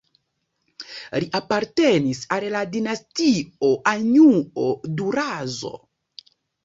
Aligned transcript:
Li 1.23 1.27
apartenis 1.39 2.21
al 2.37 2.47
la 2.55 2.63
dinastio 2.77 3.71
Anĵuo-Durazzo. 3.93 5.75